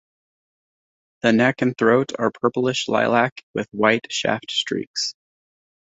[1.21, 5.13] The neck and throat are purplish lilac with white shaft streaks.